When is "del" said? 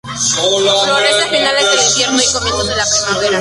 1.69-1.79